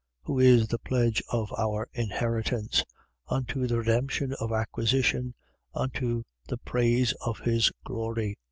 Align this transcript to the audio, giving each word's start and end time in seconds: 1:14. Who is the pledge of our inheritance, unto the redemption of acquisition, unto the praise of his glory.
1:14. 0.23 0.27
Who 0.27 0.39
is 0.39 0.67
the 0.67 0.79
pledge 0.79 1.21
of 1.29 1.51
our 1.59 1.87
inheritance, 1.93 2.83
unto 3.27 3.67
the 3.67 3.77
redemption 3.77 4.33
of 4.39 4.51
acquisition, 4.51 5.35
unto 5.75 6.23
the 6.47 6.57
praise 6.57 7.13
of 7.23 7.37
his 7.41 7.71
glory. 7.85 8.39